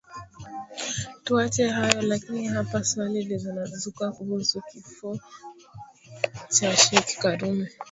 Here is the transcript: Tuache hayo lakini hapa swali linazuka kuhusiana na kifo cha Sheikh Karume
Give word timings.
Tuache 1.23 1.67
hayo 1.67 2.01
lakini 2.01 2.47
hapa 2.47 2.83
swali 2.83 3.23
linazuka 3.23 4.11
kuhusiana 4.11 4.63
na 4.67 4.71
kifo 4.83 5.19
cha 6.49 6.75
Sheikh 6.77 7.17
Karume 7.19 7.69